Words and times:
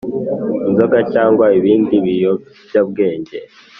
inzoga 0.69 0.99
cyangwa 1.13 1.45
ibindi 1.57 1.95
biyobyabwenge 2.05 3.37